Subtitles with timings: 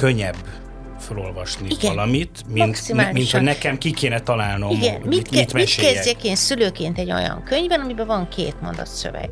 [0.00, 0.36] könnyebb
[0.98, 6.24] felolvasni Igen, valamit, mint, mint hogy nekem ki kéne találnom, Igen, mit, mit, mit kezdjek
[6.24, 9.30] én szülőként egy olyan könyvben, amiben van két mondat szöveg.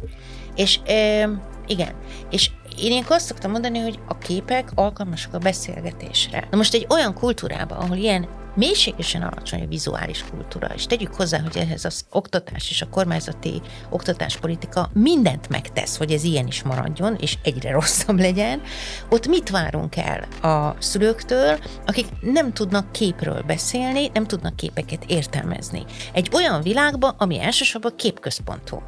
[0.55, 1.29] És e,
[1.67, 1.93] igen,
[2.31, 2.51] és
[2.81, 6.49] én ilyenkor azt szoktam mondani, hogy a képek alkalmasak a beszélgetésre.
[6.51, 11.41] Na most egy olyan kultúrában, ahol ilyen mélységesen alacsony a vizuális kultúra, és tegyük hozzá,
[11.41, 13.61] hogy ehhez az oktatás és a kormányzati
[13.91, 18.61] oktatáspolitika mindent megtesz, hogy ez ilyen is maradjon, és egyre rosszabb legyen,
[19.09, 25.85] ott mit várunk el a szülőktől, akik nem tudnak képről beszélni, nem tudnak képeket értelmezni.
[26.13, 28.83] Egy olyan világban, ami elsősorban képközpontú.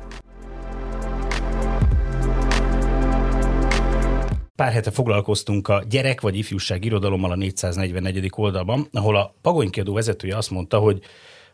[4.60, 8.30] Pár hete foglalkoztunk a gyerek vagy ifjúság irodalommal a 444.
[8.36, 11.02] oldalban, ahol a Pagonykiadó vezetője azt mondta, hogy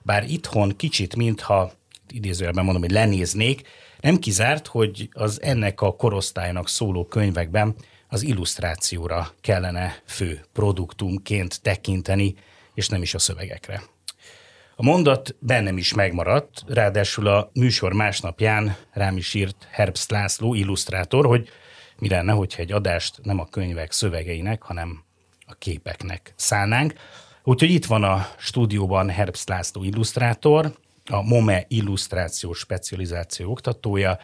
[0.02, 1.72] bár itthon kicsit, mintha
[2.08, 3.68] idézőjelben mondom, hogy lenéznék,
[4.00, 7.74] nem kizárt, hogy az ennek a korosztálynak szóló könyvekben
[8.08, 12.34] az illusztrációra kellene fő produktumként tekinteni,
[12.74, 13.82] és nem is a szövegekre.
[14.76, 21.26] A mondat bennem is megmaradt, ráadásul a műsor másnapján rám is írt Herbst László, illusztrátor,
[21.26, 21.48] hogy
[21.98, 25.04] mi lenne, hogyha egy adást nem a könyvek szövegeinek, hanem
[25.46, 26.94] a képeknek szállnánk.
[27.44, 30.78] Úgyhogy itt van a stúdióban Herbst László illusztrátor,
[31.10, 34.18] a MOME illusztráció specializáció oktatója,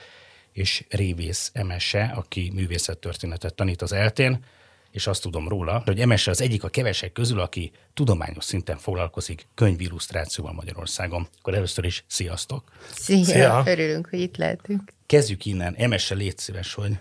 [0.52, 4.44] és Révész Emese, aki művészettörténetet tanít az eltén,
[4.90, 9.46] és azt tudom róla, hogy Emese az egyik a kevesek közül, aki tudományos szinten foglalkozik
[9.54, 11.28] könyvillusztrációval Magyarországon.
[11.38, 12.72] Akkor először is sziasztok!
[12.94, 13.24] Szia!
[13.24, 13.62] Szia.
[13.66, 14.92] Örülünk, hogy itt lehetünk.
[15.06, 15.74] Kezdjük innen.
[15.74, 16.98] Emese, légy szíves, hogy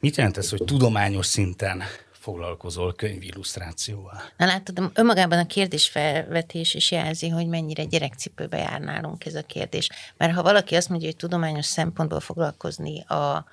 [0.00, 4.22] Mit jelent ez, hogy tudományos szinten foglalkozol könyvillusztrációval?
[4.36, 9.88] Na látod, önmagában a kérdésfelvetés is jelzi, hogy mennyire gyerekcipőbe jár nálunk ez a kérdés.
[10.16, 13.44] Mert ha valaki azt mondja, hogy tudományos szempontból foglalkozni a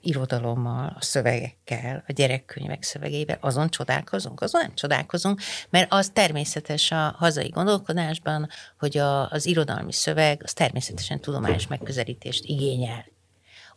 [0.00, 7.14] irodalommal, a szövegekkel, a gyerekkönyvek szövegeivel, azon csodálkozunk, azon nem csodálkozunk, mert az természetes a
[7.18, 13.12] hazai gondolkodásban, hogy a, az irodalmi szöveg az természetesen tudományos megközelítést igényel.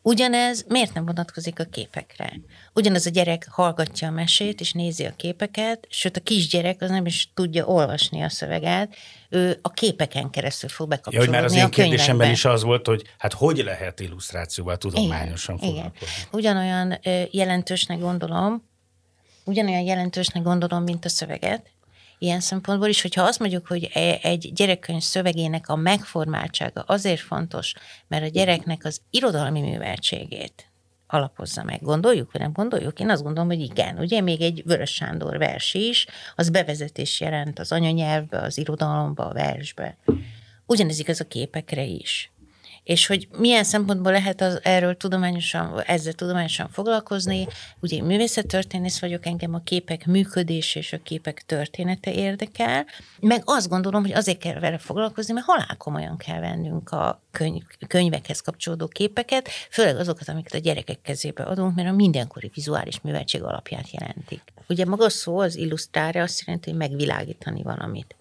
[0.08, 2.34] Ugyanez miért nem vonatkozik a képekre?
[2.74, 7.06] Ugyanaz a gyerek hallgatja a mesét, és nézi a képeket, sőt a kisgyerek az nem
[7.06, 8.96] is tudja olvasni a szöveget,
[9.30, 12.88] ő a képeken keresztül fog bekapcsolódni ja, hogy már az én kérdésemben is az volt,
[12.88, 16.08] hogy hát hogy lehet illusztrációval tudományosan igen, foglalkozni?
[16.16, 16.28] Igen.
[16.32, 17.00] Ugyanolyan
[17.32, 18.64] jelentősnek gondolom,
[19.46, 21.72] ugyanolyan jelentősnek gondolom, mint a szöveget,
[22.20, 27.74] ilyen szempontból is, hogyha azt mondjuk, hogy e, egy gyerekkönyv szövegének a megformáltsága azért fontos,
[28.08, 30.72] mert a gyereknek az irodalmi műveltségét
[31.08, 31.82] alapozza meg.
[31.82, 33.00] Gondoljuk, vagy nem gondoljuk?
[33.00, 33.98] Én azt gondolom, hogy igen.
[33.98, 39.34] Ugye még egy Vörös Sándor vers is, az bevezetés jelent az anyanyelvbe, az irodalomba, a
[39.34, 39.98] versbe.
[40.66, 42.32] Ugyanez igaz a képekre is
[42.88, 47.48] és hogy milyen szempontból lehet az, erről tudományosan, ezzel tudományosan foglalkozni.
[47.80, 52.86] Ugye művészettörténész vagyok, engem a képek működés és a képek története érdekel,
[53.20, 58.40] meg azt gondolom, hogy azért kell vele foglalkozni, mert halálkomolyan kell vennünk a könyv, könyvekhez
[58.42, 63.92] kapcsolódó képeket, főleg azokat, amiket a gyerekek kezébe adunk, mert a mindenkori vizuális műveltség alapját
[63.92, 64.42] jelentik.
[64.70, 68.16] Ugye maga szó az illusztrálja azt jelenti, hogy megvilágítani valamit.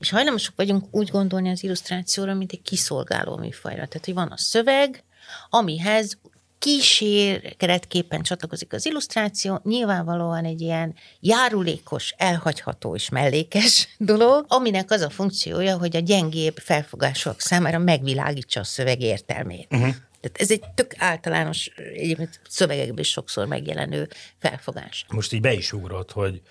[0.00, 3.86] És hajlamosak vagyunk úgy gondolni az illusztrációra, mint egy kiszolgáló műfajra.
[3.86, 5.04] Tehát, hogy van a szöveg,
[5.50, 6.18] amihez
[6.58, 15.10] kíséretképpen csatlakozik az illusztráció, nyilvánvalóan egy ilyen járulékos, elhagyható és mellékes dolog, aminek az a
[15.10, 19.66] funkciója, hogy a gyengébb felfogások számára megvilágítsa a szöveg értelmét.
[19.70, 19.94] Uh-huh.
[20.20, 24.08] Tehát ez egy tök általános, egyébként szövegekben is sokszor megjelenő
[24.38, 25.04] felfogás.
[25.08, 26.42] Most így be is ugrott, hogy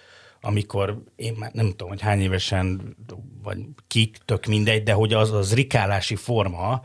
[0.42, 2.96] amikor én már nem tudom, hogy hány évesen,
[3.44, 3.58] vagy
[3.88, 6.82] kik, tök mindegy, de hogy az az rikálási forma,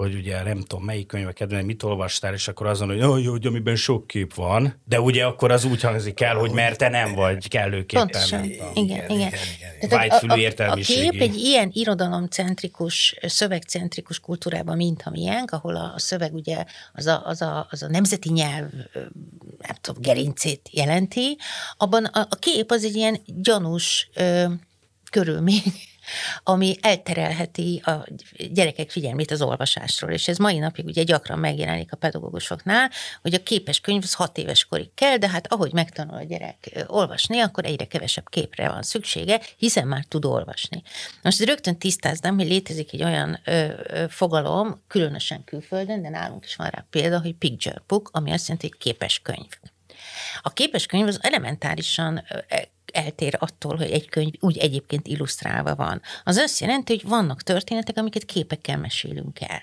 [0.00, 3.76] hogy ugye nem tudom melyik könyveket, mit olvastál, és akkor azon, hogy, hogy, hogy amiben
[3.76, 7.48] sok kép van, de ugye akkor az úgy hangzik el, hogy mert te nem vagy
[7.48, 8.06] kellőképpen.
[8.06, 8.44] Pontosan.
[8.44, 9.10] Igen, igen.
[9.10, 9.32] igen.
[9.78, 9.88] igen.
[9.88, 15.92] Vágyfülű a, a, a kép egy ilyen irodalomcentrikus, szövegcentrikus kultúrában, mint a miénk, ahol a,
[15.94, 18.70] a szöveg ugye az a, az, a, az a nemzeti nyelv
[19.58, 21.38] nem tudom, gerincét jelenti,
[21.76, 24.44] abban a, a kép az egy ilyen gyanús ö,
[25.10, 25.62] körülmény,
[26.42, 28.06] ami elterelheti a
[28.52, 30.10] gyerekek figyelmét az olvasásról.
[30.10, 32.90] És ez mai napig ugye gyakran megjelenik a pedagógusoknál,
[33.22, 36.84] hogy a képes könyv az hat éves korig kell, de hát ahogy megtanul a gyerek
[36.86, 40.82] olvasni, akkor egyre kevesebb képre van szüksége, hiszen már tud olvasni.
[41.22, 46.56] Most rögtön tisztáznám, hogy létezik egy olyan ö, ö, fogalom, különösen külföldön, de nálunk is
[46.56, 49.48] van rá példa, hogy picture book, ami azt jelenti, hogy képes könyv.
[50.42, 52.24] A képes könyv az elementárisan
[52.92, 56.02] eltér attól, hogy egy könyv úgy egyébként illusztrálva van.
[56.24, 59.62] Az azt jelenti, hogy vannak történetek, amiket képekkel mesélünk el.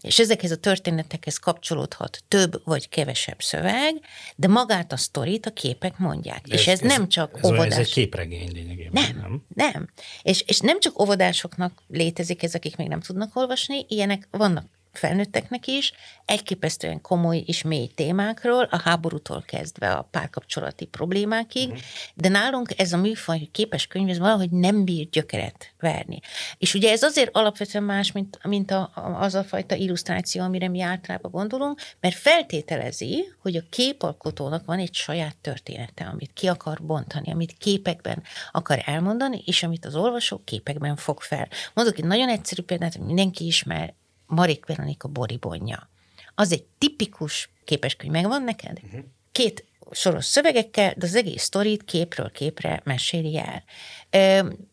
[0.00, 3.94] és ezekhez a történetekhez kapcsolódhat több vagy kevesebb szöveg,
[4.36, 6.46] de magát a sztorit a képek mondják.
[6.46, 7.66] De és ez, ez nem csak ez, óvodás.
[7.66, 8.90] Ez egy képregény lényegében.
[8.92, 9.44] Nem, nem.
[9.54, 9.88] nem.
[10.22, 15.66] És, és nem csak óvodásoknak létezik ez, akik még nem tudnak olvasni, ilyenek vannak felnőtteknek
[15.66, 15.92] is,
[16.24, 21.82] elképesztően komoly és mély témákról, a háborútól kezdve a párkapcsolati problémákig, uh-huh.
[22.14, 26.20] de nálunk ez a műfaj, hogy képes könyv, ez valahogy nem bír gyökeret verni.
[26.58, 30.80] És ugye ez azért alapvetően más, mint, mint a, az a fajta illusztráció, amire mi
[30.80, 37.30] általában gondolunk, mert feltételezi, hogy a képalkotónak van egy saját története, amit ki akar bontani,
[37.30, 41.48] amit képekben akar elmondani, és amit az olvasó képekben fog fel.
[41.74, 43.94] Mondok egy nagyon egyszerű példát, hogy mindenki ismer,
[44.34, 45.88] Marik Veronika boribonja.
[46.34, 48.80] Az egy tipikus képeskönyv, megvan neked?
[48.84, 49.00] Uh-huh.
[49.32, 53.64] Két soros szövegekkel, de az egész sztorit képről képre meséli el.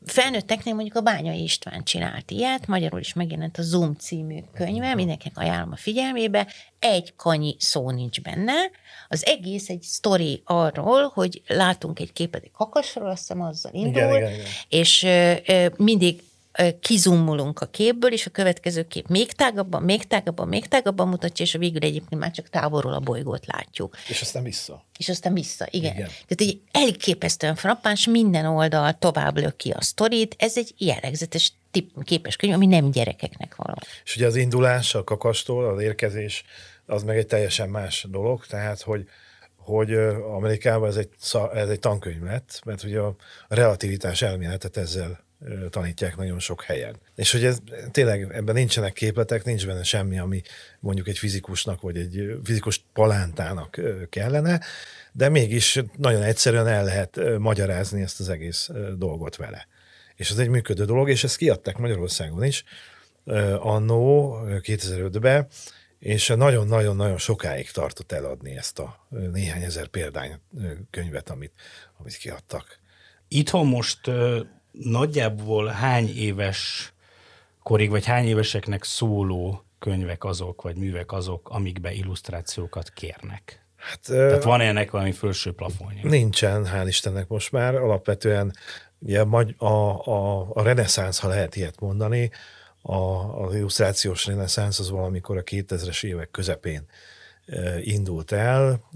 [0.06, 5.38] Felnőtteknél mondjuk a Bányai István csinált ilyet, magyarul is megjelent a Zoom című könyve, mindenkinek
[5.38, 6.48] ajánlom a figyelmébe,
[6.80, 8.54] egy kanyi szó nincs benne,
[9.08, 13.90] az egész egy sztori arról, hogy látunk egy képet egy kakasról, azt hiszem azzal indul,
[13.90, 14.46] igen, igen, igen.
[14.69, 15.08] és
[15.78, 16.24] mindig
[16.80, 21.56] kizummulunk a képből, és a következő kép még tágabban, még tágabban, még tágabban mutatja, és
[21.56, 23.98] a végül egyébként már csak távolról a bolygót látjuk.
[24.07, 24.86] És aztán vissza.
[24.98, 25.94] És aztán vissza, igen.
[25.94, 26.07] igen.
[26.07, 32.36] Tehát egy elképesztően frappáns, minden oldal tovább löki a sztorit, ez egy jellegzetes tip, képes
[32.36, 33.75] könyv, ami nem gyerekeknek való.
[34.03, 36.44] És ugye az indulás a kakastól, az érkezés,
[36.86, 39.07] az meg egy teljesen más dolog, tehát hogy
[39.57, 39.94] hogy
[40.36, 41.09] Amerikában ez egy,
[41.53, 43.15] ez egy tankönyv lett, mert ugye a
[43.48, 45.19] relativitás elméletet ezzel
[45.69, 46.95] tanítják nagyon sok helyen.
[47.15, 47.57] És hogy ez
[47.91, 50.41] tényleg ebben nincsenek képletek, nincs benne semmi, ami
[50.79, 53.79] mondjuk egy fizikusnak vagy egy fizikus palántának
[54.09, 54.61] kellene,
[55.11, 59.67] de mégis nagyon egyszerűen el lehet magyarázni ezt az egész dolgot vele.
[60.15, 62.63] És ez egy működő dolog, és ezt kiadták Magyarországon is
[63.59, 65.47] annó 2005-ben,
[65.99, 70.39] és nagyon-nagyon-nagyon sokáig tartott eladni ezt a néhány ezer példány
[70.89, 71.53] könyvet, amit,
[71.97, 72.79] amit kiadtak.
[73.27, 73.99] Itthon most
[74.71, 76.94] nagyjából hány éves
[77.63, 83.65] korig, vagy hány éveseknek szóló könyvek azok, vagy művek azok, amikbe illusztrációkat kérnek?
[83.75, 86.01] Hát, Tehát van ennek valami felső plafonja?
[86.03, 87.75] Nincsen, hál' Istennek most már.
[87.75, 88.53] Alapvetően
[89.00, 92.31] ugye a, a, a reneszánsz, ha lehet ilyet mondani,
[92.81, 92.95] a,
[93.44, 96.85] az illusztrációs reneszánsz az valamikor a 2000-es évek közepén
[97.81, 98.89] indult el,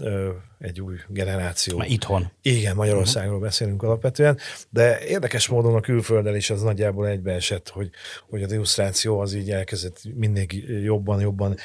[0.58, 1.78] egy új generáció.
[1.78, 2.30] Már itthon.
[2.42, 3.46] Igen, Magyarországról uh-huh.
[3.48, 4.38] beszélünk alapvetően,
[4.70, 7.90] de érdekes módon a külfölddel is az nagyjából egybeesett, hogy,
[8.28, 11.56] hogy az illusztráció az így elkezdett mindig jobban-jobban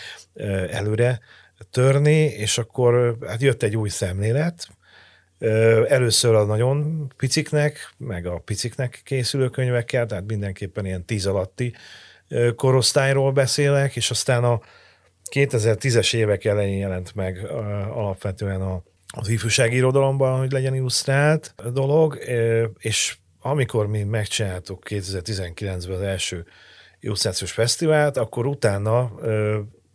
[0.70, 1.20] előre
[1.72, 4.68] törni, és akkor hát jött egy új szemlélet,
[5.88, 11.74] Először a nagyon piciknek, meg a piciknek készülő könyvekkel, tehát mindenképpen ilyen tíz alatti
[12.56, 14.60] korosztályról beszélek, és aztán a,
[15.32, 17.46] 2010-es évek elején jelent meg
[17.94, 22.18] alapvetően a, az ifjúsági irodalomban, hogy legyen illusztrált dolog,
[22.78, 26.46] és amikor mi megcsináltuk 2019-ben az első
[27.00, 29.12] illusztrációs fesztivált, akkor utána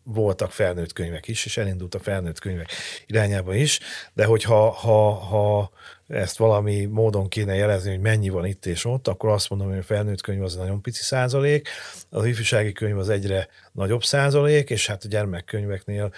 [0.09, 2.71] voltak felnőtt könyvek is, és elindult a felnőtt könyvek
[3.07, 3.81] irányába is,
[4.13, 5.71] de hogyha ha, ha
[6.09, 9.79] ezt valami módon kéne jelezni, hogy mennyi van itt és ott, akkor azt mondom, hogy
[9.79, 11.69] a felnőtt könyv az nagyon pici százalék,
[12.11, 16.13] az ifjúsági könyv az egyre nagyobb százalék, és hát a gyermekkönyveknél,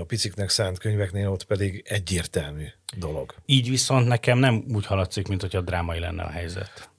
[0.00, 2.66] a piciknek szánt könyveknél ott pedig egyértelmű
[2.96, 3.34] dolog.
[3.46, 6.89] Így viszont nekem nem úgy haladszik, mint hogy a drámai lenne a helyzet.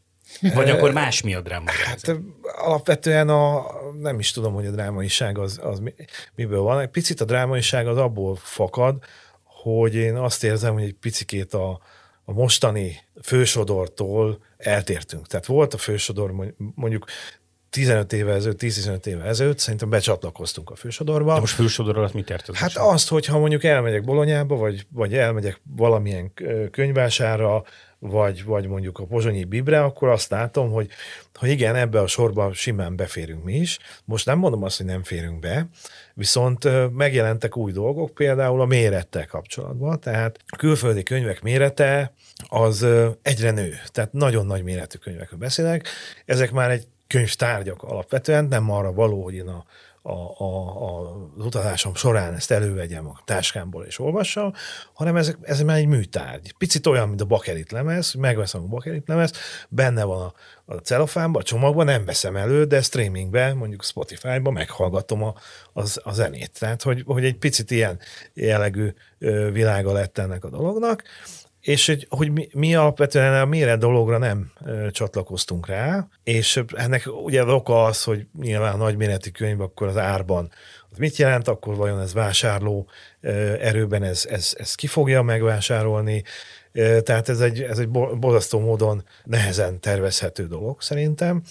[0.53, 3.65] Vagy akkor más mi a drámai Hát alapvetően a,
[3.99, 5.81] nem is tudom, hogy a drámaiság az, az
[6.35, 6.79] miből van.
[6.79, 9.03] Egy picit a drámaiság az abból fakad,
[9.43, 11.81] hogy én azt érzem, hogy egy picikét a,
[12.25, 15.27] a mostani fősodortól eltértünk.
[15.27, 16.33] Tehát volt a fősodor
[16.75, 17.05] mondjuk
[17.69, 21.33] 15 éve ezelőtt, 10-15 éve ezelőtt szerintem becsatlakoztunk a fősodorba.
[21.33, 22.55] De most fősodor alatt mit érted?
[22.55, 26.33] Hát azt, hogyha mondjuk elmegyek Bolonyába, vagy, vagy elmegyek valamilyen
[26.71, 27.63] könyvására,
[28.03, 30.89] vagy, vagy mondjuk a pozsonyi Bibre, akkor azt látom, hogy,
[31.35, 33.79] hogy igen, ebbe a sorba simán beférünk mi is.
[34.05, 35.67] Most nem mondom azt, hogy nem férünk be,
[36.13, 42.13] viszont megjelentek új dolgok, például a mérettel kapcsolatban, tehát a külföldi könyvek mérete
[42.47, 42.85] az
[43.21, 45.87] egyre nő, tehát nagyon nagy méretű könyvekről beszélek.
[46.25, 49.65] Ezek már egy könyvtárgyak alapvetően, nem arra való, hogy én a
[50.01, 50.99] a, a,
[51.37, 54.53] az utazásom során ezt elővegyem a táskámból és olvassam,
[54.93, 56.53] hanem ez, ez már egy műtárgy.
[56.57, 59.31] Picit olyan, mint a bakelit lemez, megveszem a bakelit lemez,
[59.69, 60.33] benne van a,
[60.73, 65.33] a celofánban, a csomagban, nem veszem elő, de streamingben, mondjuk Spotify-ban meghallgatom a,
[65.73, 66.59] az, a zenét.
[66.59, 67.99] Tehát, hogy, hogy egy picit ilyen
[68.33, 68.93] jellegű
[69.51, 71.03] világa lett ennek a dolognak,
[71.61, 77.03] és hogy, hogy mi, mi alapvetően a méret dologra nem ö, csatlakoztunk rá, és ennek
[77.23, 80.51] ugye az oka az, hogy nyilván a nagyméretű könyv akkor az árban
[80.91, 82.89] az mit jelent, akkor vajon ez vásárló
[83.59, 86.23] erőben ez, ez, ez ki fogja megvásárolni,
[87.03, 91.41] tehát ez egy, ez egy borzasztó módon nehezen tervezhető dolog szerintem.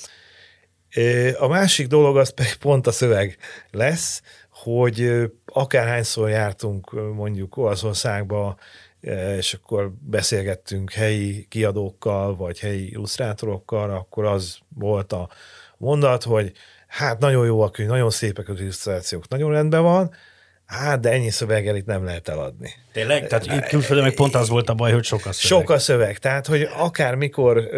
[1.38, 3.36] A másik dolog az pedig pont a szöveg
[3.70, 5.10] lesz, hogy
[5.46, 8.56] akárhányszor jártunk mondjuk Olaszországba,
[9.36, 15.28] és akkor beszélgettünk helyi kiadókkal, vagy helyi illusztrátorokkal, akkor az volt a
[15.76, 16.52] mondat, hogy
[16.86, 20.10] hát nagyon jó a könyv, nagyon szépek az illusztrációk, nagyon rendben van,
[20.70, 22.70] Hát, de ennyi szöveggel itt nem lehet eladni.
[22.92, 23.26] Tényleg?
[23.26, 25.60] Tehát itt külföldön meg pont az volt a baj, hogy sok a szöveg.
[25.60, 27.68] Sok a szöveg, tehát hogy akár mikor,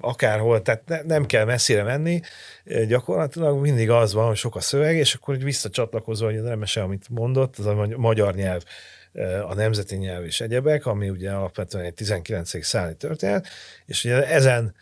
[0.00, 2.20] akárhol, tehát nem kell messzire menni,
[2.88, 6.82] gyakorlatilag mindig az van, hogy sok a szöveg, és akkor így visszacsatlakozva, hogy az remese,
[6.82, 8.62] amit mondott, az a magyar nyelv,
[9.48, 12.64] a nemzeti nyelv és egyebek, ami ugye alapvetően egy 19.
[12.64, 13.46] századi történet,
[13.86, 14.74] és ugye ezen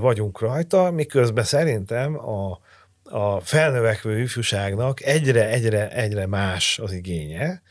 [0.00, 2.60] vagyunk rajta, miközben szerintem a,
[3.02, 7.62] a felnövekvő ifjúságnak egyre, egyre, egyre más az igénye,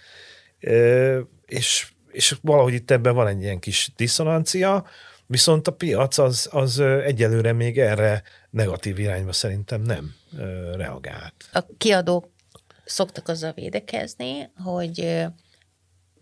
[1.46, 4.86] és, és valahogy itt ebben van egy ilyen kis diszonancia,
[5.26, 10.16] viszont a piac az, az egyelőre még erre negatív irányba szerintem nem
[10.76, 11.34] reagált.
[11.52, 12.30] A kiadók
[12.86, 15.26] szoktak azzal védekezni, hogy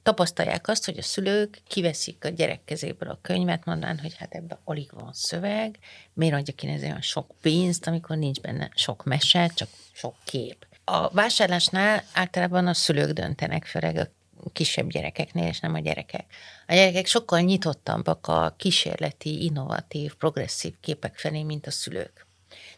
[0.05, 4.57] tapasztalják azt, hogy a szülők kiveszik a gyerek kezéből a könyvet, mondván, hogy hát ebben
[4.63, 5.79] alig van szöveg,
[6.13, 10.65] miért adja ki ez olyan sok pénzt, amikor nincs benne sok mese, csak sok kép.
[10.83, 14.07] A vásárlásnál általában a szülők döntenek, főleg a
[14.53, 16.25] kisebb gyerekeknél, és nem a gyerekek.
[16.67, 22.24] A gyerekek sokkal nyitottabbak a kísérleti, innovatív, progresszív képek felé, mint a szülők.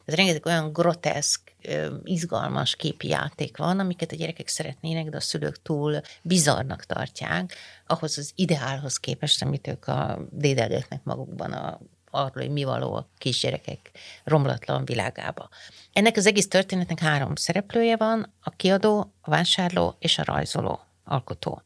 [0.08, 1.42] Ez rengeteg olyan groteszk,
[2.04, 7.56] izgalmas képi játék van, amiket a gyerekek szeretnének, de a szülők túl bizarnak tartják,
[7.88, 11.80] ahhoz az ideálhoz képest, amit ők a dédelgetnek magukban a
[12.12, 13.92] arról, hogy mi való a kisgyerekek
[14.24, 15.50] romlatlan világába.
[15.94, 21.62] Ennek az egész történetnek három szereplője van, a kiadó, a vásárló és a rajzoló, alkotó.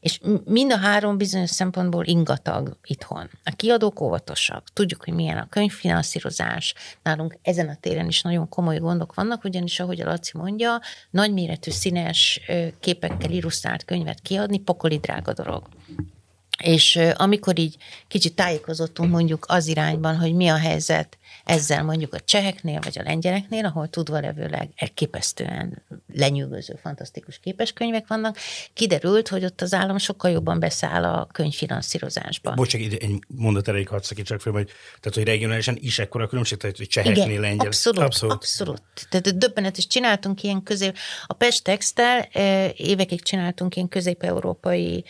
[0.00, 3.30] És mind a három bizonyos szempontból ingatag itthon.
[3.44, 4.68] A kiadók óvatosak.
[4.72, 6.74] Tudjuk, hogy milyen a könyvfinanszírozás.
[7.02, 10.80] Nálunk ezen a téren is nagyon komoly gondok vannak, ugyanis, ahogy a Laci mondja,
[11.10, 12.40] nagyméretű színes
[12.80, 15.68] képekkel illusztrált könyvet kiadni pokoli drága dolog.
[16.62, 17.76] És amikor így
[18.08, 21.18] kicsit tájékozottunk mondjuk az irányban, hogy mi a helyzet
[21.50, 25.82] ezzel mondjuk a cseheknél vagy a lengyeleknél, ahol tudva levőleg elképesztően
[26.14, 28.36] lenyűgöző, fantasztikus képeskönyvek vannak,
[28.72, 32.54] kiderült, hogy ott az állam sokkal jobban beszáll a könyvfinanszírozásba.
[32.54, 34.66] Bocs, csak egy mondat elég hadd szakítsak fel, hogy,
[35.00, 37.66] tehát, hogy regionálisan is ekkora különbség, tehát hogy cseheknél, Igen, lengyel.
[37.66, 38.82] Abszolút, abszolút, abszolút.
[39.08, 42.20] Tehát döbbenet, és csináltunk ilyen közép, a Pest Textel
[42.76, 45.04] évekig csináltunk ilyen közép-európai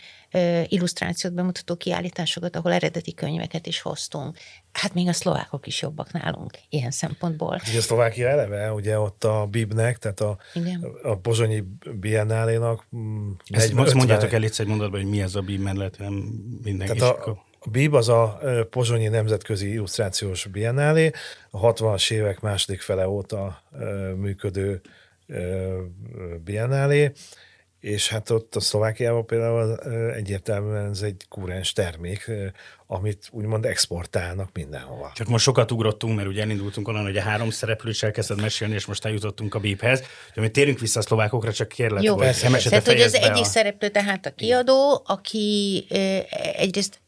[0.67, 4.37] illusztrációt bemutató kiállításokat, ahol eredeti könyveket is hoztunk.
[4.71, 7.61] Hát még a szlovákok is jobbak nálunk ilyen szempontból.
[7.69, 10.83] Ugye a Szlovákia eleve, ugye ott a Bibnek, tehát a, Igen.
[11.03, 11.63] a Pozsonyi
[11.99, 12.85] Biennálénak...
[12.95, 16.13] Mm, Ezt most mondjátok el egy mondatban, hogy mi ez a Bib, mert lehet, nem
[16.63, 17.29] mindenki tehát a,
[17.63, 21.11] a BIB az a Pozsonyi Nemzetközi Illusztrációs Biennálé,
[21.49, 23.63] a 60-as évek második fele óta
[24.15, 24.81] működő
[26.43, 27.11] Biennálé,
[27.81, 29.77] és hát ott a Szlovákiában például
[30.11, 32.31] egyértelműen ez egy kurens termék,
[32.87, 35.11] amit úgymond exportálnak mindenhova.
[35.15, 38.73] Csak most sokat ugrottunk, mert ugye elindultunk onnan, hogy a három szereplő is elkezdett mesélni,
[38.73, 40.03] és most eljutottunk a bíphez.
[40.33, 43.43] Hogy térjünk vissza a szlovákokra, csak kérlek, Jó, hogy Tehát, hogy az egyik a...
[43.43, 45.85] szereplő tehát a kiadó, aki
[46.55, 46.99] egyrészt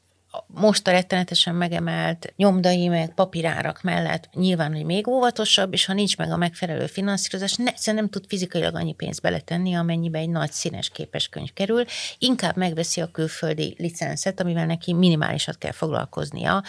[0.47, 6.17] most a rettenetesen megemelt nyomdai meg papírárak mellett nyilván, hogy még óvatosabb, és ha nincs
[6.17, 10.89] meg a megfelelő finanszírozás, ne, nem tud fizikailag annyi pénzt beletenni, amennyibe egy nagy színes
[10.89, 11.85] képeskönyv kerül,
[12.17, 16.63] inkább megveszi a külföldi licenszet, amivel neki minimálisat kell foglalkoznia,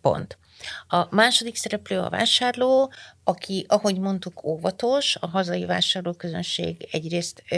[0.00, 0.38] pont.
[0.88, 2.92] A második szereplő a vásárló,
[3.24, 7.56] aki, ahogy mondtuk, óvatos, a hazai vásárlóközönség egyrészt ö,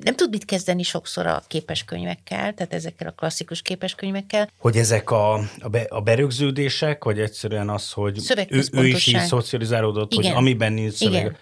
[0.00, 4.50] nem tud mit kezdeni sokszor a képeskönyvekkel, tehát ezekkel a klasszikus képeskönyvekkel.
[4.58, 9.20] Hogy ezek a, a, be, a berögződések, vagy egyszerűen az, hogy ő, ő is így
[9.20, 10.24] szocializálódott, Igen.
[10.24, 11.36] hogy amiben nincs szöveg.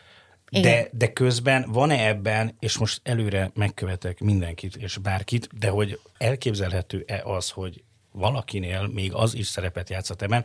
[0.48, 0.62] Igen.
[0.62, 7.22] De, de közben van-e ebben, és most előre megkövetek mindenkit és bárkit, de hogy elképzelhető-e
[7.24, 7.82] az, hogy
[8.16, 10.44] valakinél még az is szerepet játszott ebben,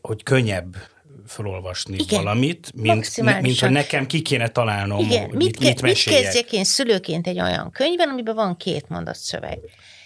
[0.00, 0.76] hogy könnyebb
[1.26, 6.02] felolvasni Igen, valamit, mint, mint hogy nekem ki kéne találnom, Igen, mit, mit, mit, mit
[6.02, 9.58] kezdjek én szülőként egy olyan könyvben, amiben van két mondat szöveg.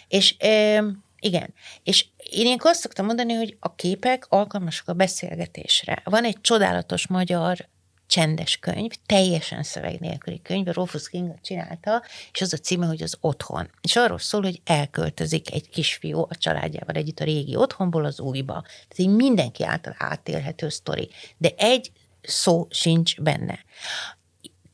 [0.08, 0.84] És e,
[1.18, 6.02] igen, és én ilyenkor azt szoktam mondani, hogy a képek alkalmasak a beszélgetésre.
[6.04, 7.68] Van egy csodálatos magyar
[8.10, 12.02] csendes könyv, teljesen szöveg nélküli könyv, a Rufus King csinálta,
[12.32, 13.70] és az a címe, hogy az otthon.
[13.80, 18.62] És arról szól, hogy elköltözik egy kisfiú a családjával együtt a régi otthonból az újba.
[18.62, 21.10] Tehát így mindenki által átélhető sztori.
[21.36, 23.58] De egy szó sincs benne.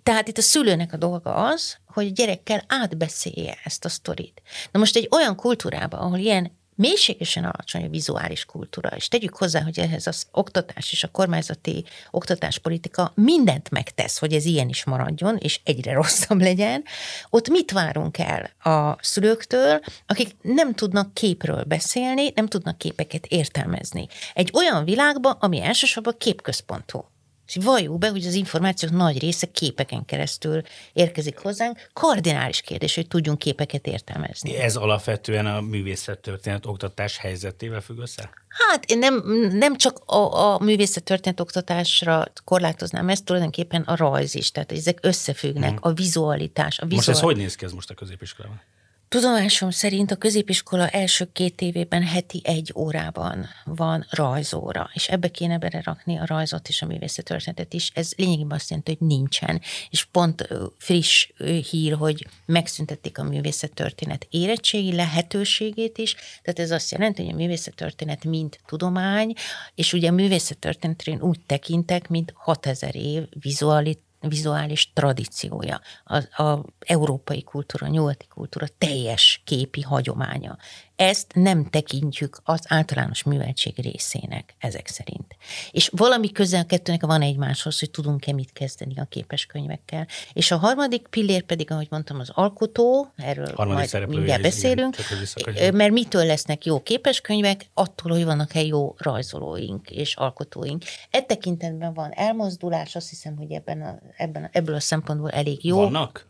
[0.02, 4.42] Tehát itt a szülőnek a dolga az, hogy a gyerekkel átbeszélje ezt a sztorit.
[4.72, 9.62] Na most egy olyan kultúrában, ahol ilyen mélységesen alacsony a vizuális kultúra, és tegyük hozzá,
[9.62, 15.36] hogy ehhez az oktatás és a kormányzati oktatáspolitika mindent megtesz, hogy ez ilyen is maradjon,
[15.36, 16.84] és egyre rosszabb legyen,
[17.30, 24.06] ott mit várunk el a szülőktől, akik nem tudnak képről beszélni, nem tudnak képeket értelmezni.
[24.34, 27.04] Egy olyan világban, ami elsősorban képközpontú.
[27.46, 30.62] És valljuk be, hogy az információk nagy része képeken keresztül
[30.92, 31.88] érkezik hozzánk.
[31.92, 34.56] Kardinális kérdés, hogy tudjunk képeket értelmezni.
[34.56, 38.30] Ez alapvetően a művészettörténet oktatás helyzetével függ össze?
[38.48, 39.22] Hát én nem,
[39.52, 45.68] nem csak a, a művészettörténet oktatásra korlátoznám ezt, tulajdonképpen a rajz is, tehát ezek összefüggnek,
[45.68, 45.78] hmm.
[45.80, 46.78] a vizualitás.
[46.78, 47.04] A vizual...
[47.06, 48.60] Most ez hogy néz ki ez most a középiskolában?
[49.08, 55.58] Tudomásom szerint a középiskola első két évében heti egy órában van rajzóra, és ebbe kéne
[55.58, 57.90] belerakni a rajzot és a művészettörténetet is.
[57.94, 59.60] Ez lényegében azt jelenti, hogy nincsen.
[59.90, 60.48] És pont
[60.78, 61.28] friss
[61.70, 68.24] hír, hogy megszüntették a művészettörténet érettségi lehetőségét is, tehát ez azt jelenti, hogy a művészettörténet
[68.24, 69.32] mint tudomány,
[69.74, 76.64] és ugye a művészettörténetre én úgy tekintek, mint 6000 év vizualit vizuális tradíciója, a, a
[76.78, 80.56] európai kultúra, nyugati kultúra teljes képi hagyománya
[80.96, 85.36] ezt nem tekintjük az általános műveltség részének ezek szerint.
[85.70, 90.06] És valami közel a kettőnek van egymáshoz, hogy tudunk-e mit kezdeni a képes könyvekkel.
[90.32, 94.96] És a harmadik pillér pedig, ahogy mondtam, az alkotó, erről harmadik majd mindjárt beszélünk,
[95.34, 100.82] igen, mert mitől lesznek jó képes könyvek, attól, hogy vannak-e jó rajzolóink és alkotóink.
[101.10, 105.64] E tekintetben van elmozdulás, azt hiszem, hogy ebben a, ebben a, ebből a szempontból elég
[105.64, 105.76] jó.
[105.76, 106.26] Vannak?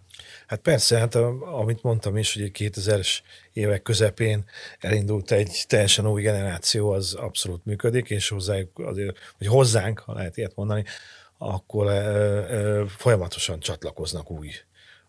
[0.46, 3.18] Hát persze, hát amit mondtam is, hogy 2000-es
[3.52, 4.44] évek közepén
[4.80, 10.37] elindult egy teljesen új generáció, az abszolút működik, és hozzájuk azért, hogy hozzánk, ha lehet
[10.37, 10.85] ilyet mondani,
[11.38, 14.50] akkor e, e, folyamatosan csatlakoznak új,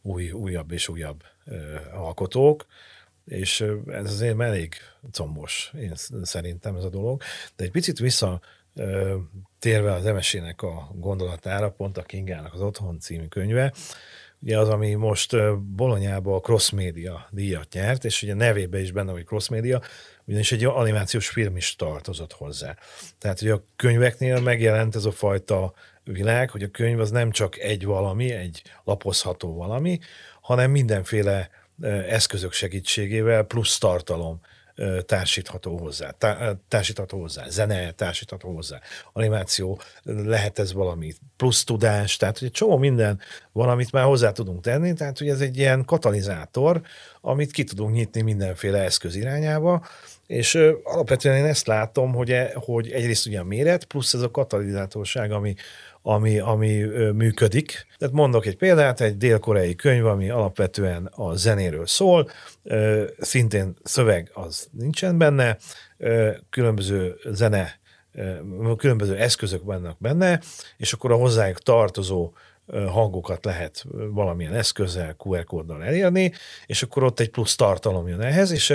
[0.02, 1.56] új, újabb és újabb e,
[1.94, 2.66] alkotók,
[3.26, 4.76] és ez azért elég
[5.12, 7.22] combos, én szerintem ez a dolog.
[7.56, 8.42] De egy picit vissza
[9.60, 13.74] térve az emesének a gondolatára, pont a Kingának az Otthon című könyve,
[14.42, 19.12] ugye az, ami most Bolonyába a Cross Media díjat nyert, és ugye nevébe is benne,
[19.12, 19.82] hogy Cross Media,
[20.26, 22.78] ugyanis egy animációs film is tartozott hozzá.
[23.18, 25.74] Tehát ugye a könyveknél megjelent ez a fajta
[26.04, 30.00] világ, hogy a könyv az nem csak egy valami, egy lapozható valami,
[30.42, 31.50] hanem mindenféle
[32.08, 34.40] eszközök segítségével plusz tartalom
[35.06, 36.16] társítható hozzá,
[36.68, 38.80] társítható hozzá, zene társítható hozzá,
[39.14, 43.20] animáció, lehet ez valami plusz tudás, tehát hogy egy csomó minden
[43.52, 46.82] van, amit már hozzá tudunk tenni, tehát hogy ez egy ilyen katalizátor,
[47.22, 49.86] amit ki tudunk nyitni mindenféle eszköz irányába,
[50.28, 54.22] és ö, alapvetően én ezt látom, hogy, e, hogy egyrészt ugye a méret, plusz ez
[54.22, 55.56] a katalizátorság, ami,
[56.08, 56.82] ami, ami
[57.14, 57.88] működik.
[57.98, 62.30] Tehát mondok egy példát, egy dél-koreai könyv, ami alapvetően a zenéről szól,
[63.20, 65.58] szintén szöveg az nincsen benne,
[66.50, 67.80] különböző zene,
[68.78, 70.42] különböző eszközök vannak benne,
[70.78, 72.34] és akkor a hozzájuk tartozó
[72.88, 76.32] hangokat lehet valamilyen eszközzel, QR kóddal elérni,
[76.66, 78.74] és akkor ott egy plusz tartalom jön ehhez, és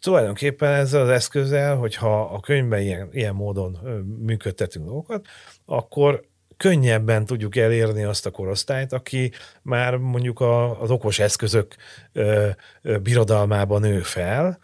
[0.00, 3.78] tulajdonképpen ezzel az eszközzel, hogyha a könyvben ilyen, ilyen módon
[4.18, 5.26] működtetünk dolgokat,
[5.64, 11.76] akkor könnyebben tudjuk elérni azt a korosztályt, aki már mondjuk a, az okos eszközök
[12.12, 12.48] ö,
[12.82, 14.58] ö, birodalmában nő fel,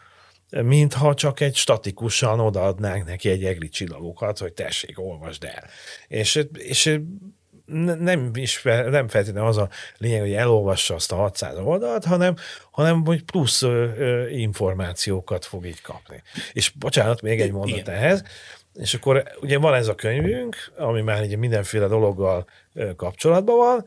[0.50, 5.64] mintha csak egy statikusan odaadnánk neki egy egri csillagokat, hogy tessék, olvasd el.
[6.09, 7.00] És, és
[7.98, 12.35] nem is nem feltétlenül az a lényeg, hogy elolvassa azt a 600 oldalt, hanem,
[12.70, 16.22] hanem hogy plusz ö, ö, információkat fog így kapni.
[16.53, 17.94] És bocsánat, még egy mondat Igen.
[17.94, 18.22] ehhez,
[18.81, 22.47] és akkor ugye van ez a könyvünk, ami már ugye mindenféle dologgal
[22.97, 23.87] kapcsolatban van,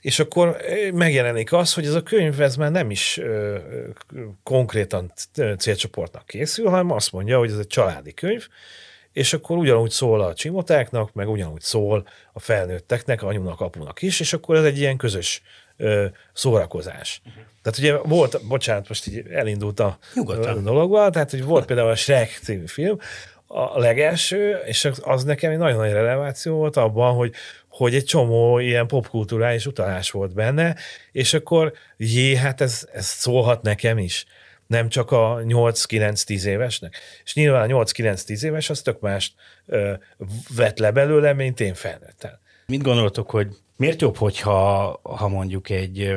[0.00, 0.56] és akkor
[0.92, 3.58] megjelenik az, hogy ez a könyv ez már nem is ö,
[4.42, 5.12] konkrétan
[5.58, 8.48] célcsoportnak készül, hanem azt mondja, hogy ez egy családi könyv,
[9.12, 14.32] és akkor ugyanúgy szól a csimotáknak, meg ugyanúgy szól a felnőtteknek, anyunak, apunak is, és
[14.32, 15.42] akkor ez egy ilyen közös
[15.76, 17.20] ö, szórakozás.
[17.26, 17.42] Uh-huh.
[17.62, 21.94] Tehát ugye volt, bocsánat, most így elindult a, a dologval, tehát hogy volt például a
[21.94, 22.98] Shrek című film,
[23.54, 27.32] a legelső, és az nekem egy nagyon nagy releváció volt abban, hogy,
[27.68, 30.76] hogy egy csomó ilyen popkulturális utalás volt benne,
[31.12, 34.26] és akkor jé, hát ez, ez szólhat nekem is
[34.72, 36.96] nem csak a 8-9-10 évesnek.
[37.24, 39.34] És nyilván a 8-9-10 éves az tök mást
[39.66, 39.92] ö,
[40.56, 42.32] vett le belőle, mint én felnőttem.
[42.66, 46.14] Mit gondoltok, hogy miért jobb, hogyha ha mondjuk egy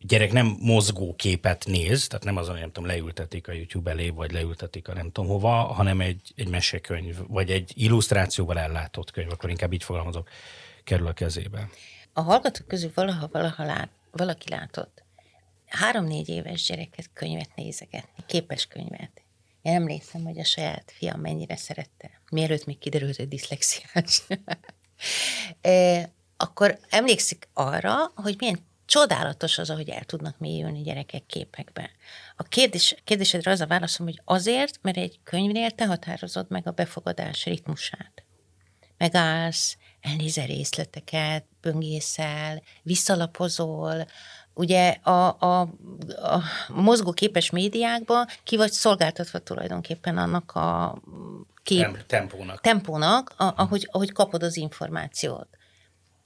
[0.00, 4.32] gyerek nem mozgó képet néz, tehát nem azon, nem tudom, leültetik a YouTube elé, vagy
[4.32, 9.50] leültetik a nem tudom hova, hanem egy, egy mesekönyv, vagy egy illusztrációval ellátott könyv, akkor
[9.50, 10.28] inkább így fogalmazok,
[10.84, 11.68] kerül a kezébe.
[12.12, 15.02] A hallgatók közül valaha, valaha lát, valaki látott
[15.70, 19.22] három-négy éves gyereket könyvet nézegetni, képes könyvet.
[19.62, 24.22] Én emlékszem, hogy a saját fiam mennyire szerette, mielőtt még kiderült, hogy diszlexiás.
[25.60, 28.58] e, akkor emlékszik arra, hogy milyen
[28.90, 31.90] csodálatos az, ahogy el tudnak mélyülni gyerekek képekbe.
[32.36, 36.70] A kérdés, kérdésedre az a válaszom, hogy azért, mert egy könyvnél te határozod meg a
[36.70, 38.24] befogadás ritmusát.
[38.98, 44.06] Megállsz, elnézel részleteket, böngészel, visszalapozol,
[44.54, 51.00] ugye a, a, a mozgóképes médiákban ki vagy szolgáltatva tulajdonképpen annak a
[51.62, 52.06] kép...
[52.06, 52.60] tempónak.
[52.60, 55.58] Tempónak, a, ahogy, ahogy kapod az információt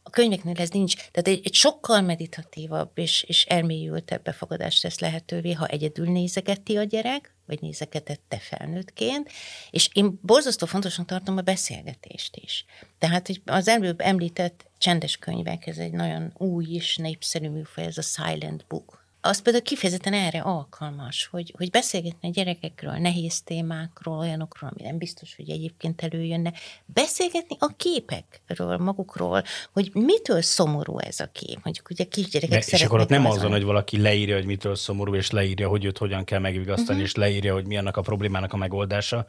[0.06, 0.94] a könyveknél ez nincs.
[0.96, 6.82] Tehát egy, egy sokkal meditatívabb és, és elmélyültebb befogadást tesz lehetővé, ha egyedül nézegeti a
[6.82, 9.30] gyerek, vagy nézegetett te felnőttként,
[9.70, 12.64] és én borzasztó fontosnak tartom a beszélgetést is.
[12.98, 17.98] Tehát, hogy az előbb említett csendes könyvek, ez egy nagyon új és népszerű műfaj, ez
[17.98, 24.18] a silent book, az például kifejezetten erre alkalmas, hogy, hogy beszélgetni a gyerekekről, nehéz témákról,
[24.18, 26.52] olyanokról, ami nem biztos, hogy egyébként előjönne.
[26.84, 31.58] Beszélgetni a képekről, magukról, hogy mitől szomorú ez a kép.
[31.62, 35.30] Mondjuk ugye kisgyerekek És akkor ott nem azon, hogy valaki leírja, hogy mitől szomorú, és
[35.30, 37.04] leírja, hogy őt hogyan kell megvigasztani, uh-huh.
[37.04, 39.26] és leírja, hogy mi annak a problémának a megoldása,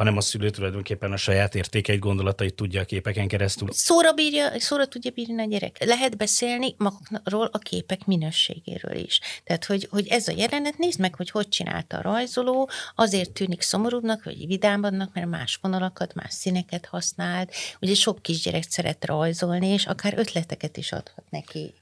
[0.00, 3.68] hanem a szülő tulajdonképpen a saját értékeit, gondolatait tudja a képeken keresztül.
[3.72, 5.84] Szóra, bírja, szóra tudja bírni a gyerek.
[5.84, 9.20] Lehet beszélni magukról a képek minőségéről is.
[9.44, 13.60] Tehát, hogy, hogy ez a jelenet, nézd meg, hogy hogy csinálta a rajzoló, azért tűnik
[13.60, 17.52] szomorúbbnak, vagy vidámabbnak, mert más vonalakat, más színeket használt.
[17.80, 21.74] Ugye sok kisgyerek szeret rajzolni, és akár ötleteket is adhat neki.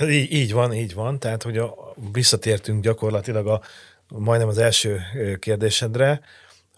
[0.00, 1.18] Így, így van, így van.
[1.18, 3.60] Tehát, hogy a, visszatértünk gyakorlatilag a
[4.08, 5.00] majdnem az első
[5.38, 6.20] kérdésedre,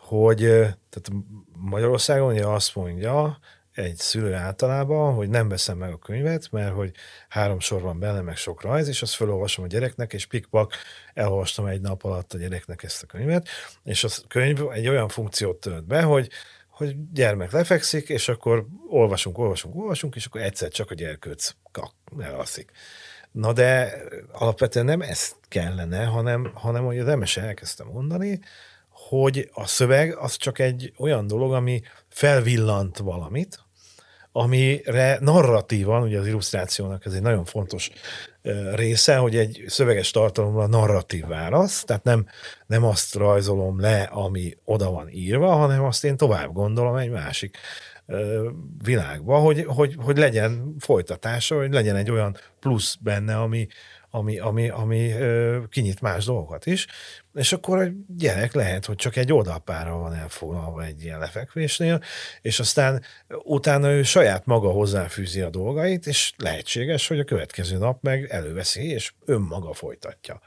[0.07, 1.11] hogy tehát
[1.59, 3.39] Magyarországon ugye azt mondja
[3.73, 6.93] egy szülő általában, hogy nem veszem meg a könyvet, mert hogy
[7.29, 10.73] három sor van benne, meg sok rajz, és azt felolvasom a gyereknek, és pikpak
[11.15, 13.49] elolvastam egy nap alatt a gyereknek ezt a könyvet,
[13.85, 16.31] és a könyv egy olyan funkciót tölt be, hogy
[16.69, 21.93] hogy gyermek lefekszik, és akkor olvasunk, olvasunk, olvasunk, és akkor egyszer csak a gyerkőc kak,
[22.19, 22.71] elalszik.
[23.33, 23.99] Na de
[24.33, 28.41] alapvetően nem ezt kellene, hanem, hanem hogy az emese elkezdte mondani,
[29.09, 33.65] hogy a szöveg az csak egy olyan dolog, ami felvillant valamit,
[34.33, 37.91] amire narratívan, ugye az illusztrációnak ez egy nagyon fontos
[38.75, 42.27] része, hogy egy szöveges tartalomra narratív válasz, tehát nem,
[42.67, 47.57] nem azt rajzolom le, ami oda van írva, hanem azt én tovább gondolom egy másik
[48.83, 53.67] világba, hogy, hogy, hogy legyen folytatása, hogy legyen egy olyan plusz benne, ami,
[54.17, 56.87] ami, ami, ami ö, kinyit más dolgokat is,
[57.35, 62.03] és akkor a gyerek lehet, hogy csak egy oldalpára van elfoglalva egy ilyen lefekvésnél,
[62.43, 63.03] és aztán
[63.43, 68.91] utána ő saját maga hozzáfűzi a dolgait, és lehetséges, hogy a következő nap meg előveszi,
[68.91, 70.41] és önmaga folytatja.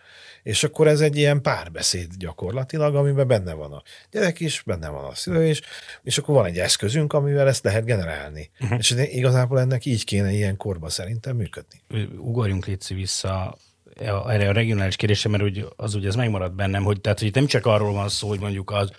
[0.43, 5.03] És akkor ez egy ilyen párbeszéd gyakorlatilag, amiben benne van a gyerek is, benne van
[5.03, 5.62] a szülő is,
[6.03, 8.51] és akkor van egy eszközünk, amivel ezt lehet generálni.
[8.60, 8.77] Uh-huh.
[8.77, 11.82] És igazából ennek így kéne ilyen korba szerintem működni.
[12.17, 13.58] Ugorjunk létszi vissza
[14.01, 17.45] erre a regionális kérdésre, mert úgy, az ugye ez megmaradt bennem, hogy, tehát, hogy nem
[17.45, 18.91] csak arról van szó, hogy mondjuk az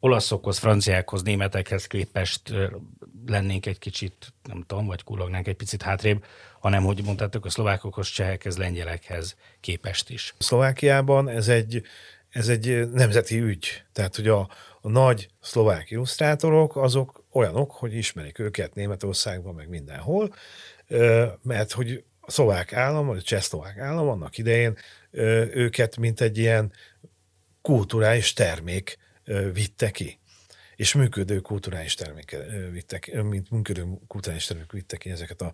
[0.00, 2.54] olaszokhoz, franciákhoz, németekhez képest
[3.26, 6.24] lennénk egy kicsit, nem tudom, vagy kullagnánk egy picit hátrébb,
[6.60, 10.34] hanem hogy mondtátok a szlovákokhoz, csehekhez, lengyelekhez képest is.
[10.38, 11.82] Szlovákiában ez egy,
[12.30, 13.82] ez egy nemzeti ügy.
[13.92, 14.48] Tehát, hogy a,
[14.80, 20.34] a nagy szlovák illusztrátorok azok olyanok, hogy ismerik őket Németországban, meg mindenhol,
[21.42, 24.76] mert hogy a szlovák állam, vagy a csehszlovák állam annak idején
[25.50, 26.72] őket, mint egy ilyen
[27.62, 28.98] kulturális termék
[29.52, 30.18] vitte ki
[30.76, 32.36] és működő kulturális termék
[32.72, 35.52] vittek, mint működő kulturális termék vittek ki ezeket a,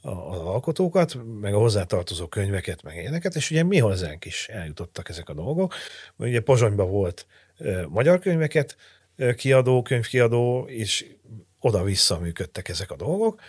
[0.00, 5.08] a, az alkotókat, meg a hozzátartozó könyveket, meg ilyeneket, és ugye mi hozzánk is eljutottak
[5.08, 5.74] ezek a dolgok.
[6.16, 7.26] Ugye Pozsonyban volt
[7.88, 8.76] magyar könyveket
[9.36, 11.06] kiadó, könyvkiadó, és
[11.60, 13.40] oda-vissza működtek ezek a dolgok,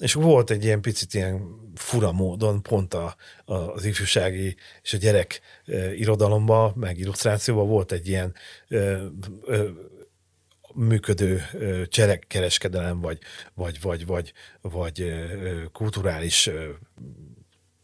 [0.00, 4.96] és volt egy ilyen picit ilyen fura módon pont a, a, az ifjúsági és a
[4.96, 8.34] gyerek e, irodalomban, meg illusztrációban volt egy ilyen
[8.68, 9.00] e, e,
[10.74, 11.42] működő
[11.88, 13.18] cserekkereskedelem, vagy,
[13.54, 15.12] vagy, vagy, vagy, vagy
[15.72, 16.50] kulturális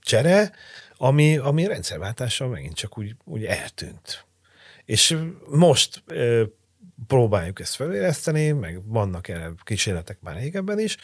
[0.00, 0.52] csere,
[0.96, 4.24] ami, ami rendszerváltással megint csak úgy, úgy eltűnt.
[4.84, 6.02] És most
[7.06, 10.96] próbáljuk ezt feléreszteni, meg vannak erre kísérletek már régebben is,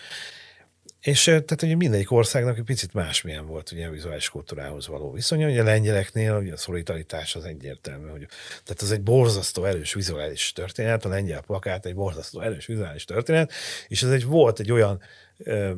[1.03, 5.49] És tehát ugye mindegyik országnak egy picit másmilyen volt ugye a vizuális kultúrához való viszonya.
[5.49, 8.27] Ugye a lengyeleknél ugye a szolidaritás az egyértelmű, hogy
[8.65, 13.53] tehát az egy borzasztó erős vizuális történet, a lengyel plakát egy borzasztó erős vizuális történet,
[13.89, 15.01] és ez egy volt egy olyan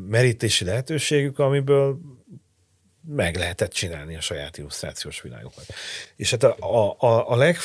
[0.08, 1.98] merítési lehetőségük, amiből
[3.06, 5.66] meg lehetett csinálni a saját illusztrációs világokat.
[6.16, 7.56] És hát a, a, a leg,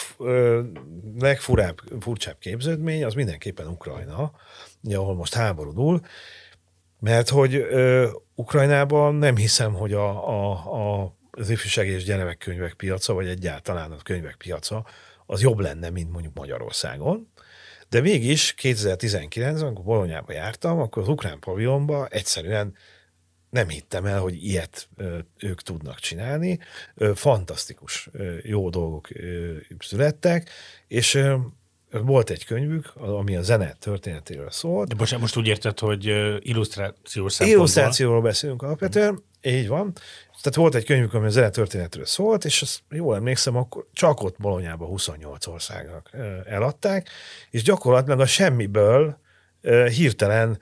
[1.20, 4.32] legfurább, furcsább képződmény az mindenképpen Ukrajna,
[4.92, 6.02] ahol most háborúdul,
[7.00, 13.14] mert hogy ö, Ukrajnában nem hiszem, hogy a, a, a, az ifjúság és gyermekkönyvek piaca,
[13.14, 14.86] vagy egyáltalán a könyvek piaca,
[15.26, 17.32] az jobb lenne, mint mondjuk Magyarországon.
[17.90, 22.76] De mégis 2019-ben, amikor Bolonyába jártam, akkor az ukrán pavilonba egyszerűen
[23.50, 24.90] nem hittem el, hogy ilyet
[25.38, 26.60] ők tudnak csinálni.
[27.14, 28.10] Fantasztikus
[28.44, 29.08] jó dolgok
[29.80, 30.50] születtek,
[30.88, 31.24] és
[31.92, 34.88] volt egy könyvük, ami a zene történetéről szólt.
[34.88, 36.06] De bocsánat, most úgy érted, hogy
[36.40, 37.48] illusztrációs szempontból...
[37.48, 39.94] Illusztrációról beszélünk alapvetően, így van.
[40.42, 44.24] Tehát volt egy könyvük, ami a zene történetről szólt, és azt jól emlékszem, akkor csak
[44.24, 46.10] ott Bolonyában 28 országnak
[46.46, 47.10] eladták,
[47.50, 49.18] és gyakorlatilag a semmiből
[49.96, 50.60] hirtelen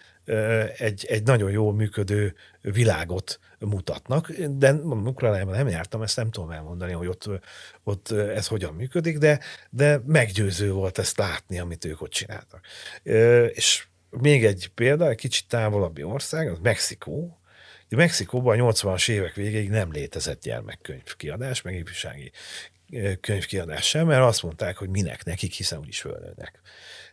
[0.77, 6.91] egy, egy nagyon jól működő világot mutatnak, de Ukrajnában nem jártam, ezt nem tudom elmondani,
[6.91, 7.29] hogy ott,
[7.83, 9.39] ott ez hogyan működik, de,
[9.69, 12.65] de meggyőző volt ezt látni, amit ők ott csináltak.
[13.53, 17.39] És még egy példa, egy kicsit távolabbi ország, az Mexikó.
[17.89, 22.31] Mexikóban a 80-as évek végéig nem létezett gyermekkönyvkiadás, meg ifjúsági
[23.21, 26.61] könyvkiadás sem, mert azt mondták, hogy minek nekik, hiszen úgyis fölnőnek.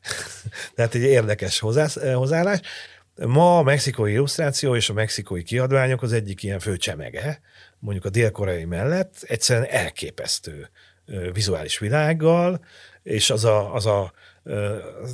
[0.75, 2.61] Tehát egy érdekes hozzáállás.
[3.17, 7.41] Ma a mexikói illusztráció és a mexikói kiadványok az egyik ilyen fő csemege,
[7.79, 10.71] mondjuk a dél-koreai mellett, egyszerűen elképesztő
[11.33, 12.65] vizuális világgal,
[13.03, 14.13] és az a, az a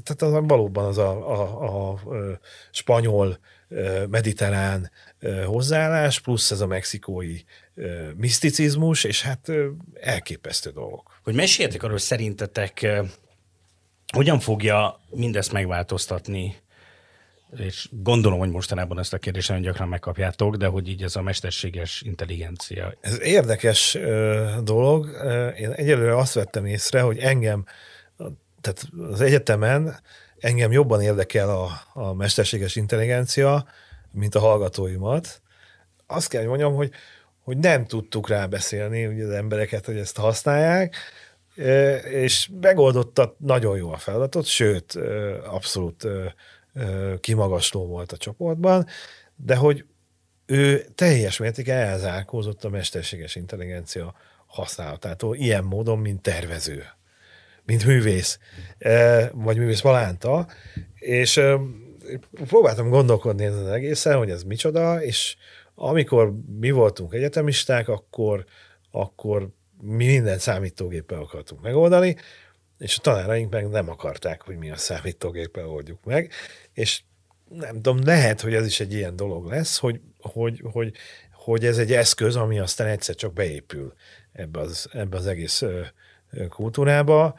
[0.02, 2.00] tehát az valóban az a, a, a,
[2.70, 3.38] spanyol,
[4.08, 4.90] mediterrán
[5.44, 7.36] hozzáállás, plusz ez a mexikói
[8.16, 9.52] miszticizmus, és hát
[10.00, 11.20] elképesztő dolgok.
[11.22, 12.86] Hogy meséljetek arról, szerintetek
[14.12, 16.56] hogyan fogja mindezt megváltoztatni
[17.56, 21.22] és gondolom, hogy mostanában ezt a kérdést nagyon gyakran megkapjátok, de hogy így ez a
[21.22, 22.94] mesterséges intelligencia.
[23.00, 25.06] Ez érdekes ö, dolog.
[25.58, 27.64] Én egyelőre azt vettem észre, hogy engem,
[28.60, 30.00] tehát az egyetemen
[30.38, 33.66] engem jobban érdekel a, a mesterséges intelligencia,
[34.10, 35.42] mint a hallgatóimat.
[36.06, 36.90] Azt kell, hogy mondjam, hogy,
[37.42, 40.96] hogy nem tudtuk rábeszélni ugye az embereket, hogy ezt használják,
[42.10, 44.98] és megoldotta nagyon jó a feladatot, sőt,
[45.44, 46.06] abszolút
[47.20, 48.87] kimagasló volt a csoportban,
[49.37, 49.85] de hogy
[50.46, 54.14] ő teljes mértékben elzárkózott a mesterséges intelligencia
[54.46, 56.85] használatától, ilyen módon, mint tervező,
[57.64, 58.38] mint művész,
[59.33, 60.46] vagy művész Valánta,
[60.94, 61.40] és
[62.33, 65.37] próbáltam gondolkodni ezen az egészen, hogy ez micsoda, és
[65.74, 68.44] amikor mi voltunk egyetemisták, akkor,
[68.90, 69.48] akkor
[69.80, 72.16] mi minden számítógéppel akartunk megoldani,
[72.81, 76.33] és a tanáraink meg nem akarták, hogy mi a számítógéppel oldjuk meg,
[76.73, 77.03] és
[77.49, 80.93] nem tudom, lehet, hogy ez is egy ilyen dolog lesz, hogy, hogy, hogy,
[81.33, 83.95] hogy ez egy eszköz, ami aztán egyszer csak beépül
[84.33, 85.62] ebbe az, ebbe az egész
[86.49, 87.38] kultúrába.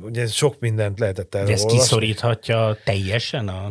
[0.00, 3.68] Ugye sok mindent lehetett erről Ez kiszoríthatja teljesen a...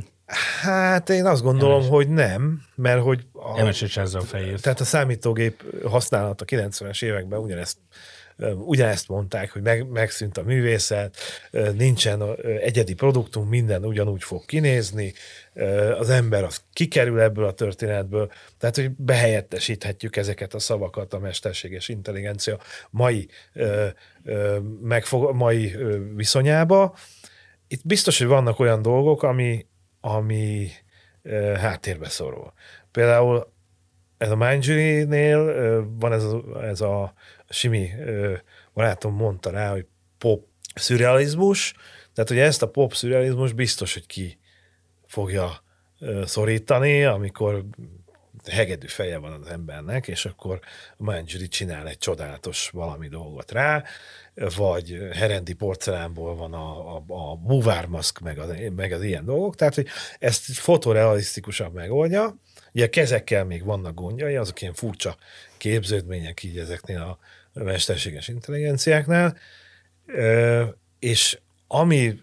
[0.62, 1.90] Hát én azt gondolom, Emes.
[1.90, 3.26] hogy nem, mert hogy...
[3.34, 4.62] A, ezzel a fejét.
[4.62, 7.78] Tehát a számítógép használata 90-es években ugyanezt
[8.56, 11.15] ugyanezt mondták, hogy meg, megszűnt a művészet,
[11.78, 12.23] nincsen
[12.62, 15.13] egyedi produktum, minden ugyanúgy fog kinézni,
[15.97, 21.88] az ember az kikerül ebből a történetből, tehát hogy behelyettesíthetjük ezeket a szavakat a mesterséges
[21.88, 23.28] intelligencia mai,
[24.82, 25.75] megfog, mai
[26.15, 26.95] viszonyába.
[27.67, 29.65] Itt biztos, hogy vannak olyan dolgok, ami,
[30.02, 30.71] ami
[31.56, 32.54] háttérbe szorul.
[32.91, 33.52] Például
[34.17, 35.45] ez a Mindjury-nél
[35.99, 37.13] van ez a, ez a
[37.50, 37.92] Simi
[38.74, 39.86] barátom mondta rá, hogy
[40.18, 41.74] pop szürrealizmus,
[42.14, 44.40] tehát ugye ezt a pop szürrealizmus biztos, hogy ki
[45.08, 45.64] fogja
[46.26, 47.66] szorítani, amikor
[48.46, 50.60] hegedű feje van az embernek, és akkor
[50.98, 53.84] a Manjuri csinál egy csodálatos valami dolgot rá,
[54.56, 59.76] vagy herendi porcelánból van a, a, a buvármaszk, meg az, meg az ilyen dolgok, tehát
[59.76, 59.88] hogy
[60.20, 62.36] ezt fotorealisztikusan megoldja,
[62.74, 65.18] ugye a kezekkel még vannak gondjai, azok ilyen furcsa
[65.58, 67.20] képződmények így ezeknél a
[67.63, 69.38] mesterséges intelligenciáknál,
[71.00, 72.19] és ami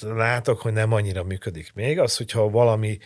[0.00, 2.98] látok, hogy nem annyira működik még, az, hogyha valami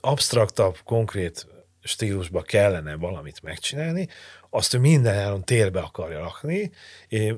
[0.00, 1.46] absztraktabb, konkrét
[1.82, 4.08] stílusba kellene valamit megcsinálni,
[4.50, 6.70] azt ő mindenáron térbe akarja rakni,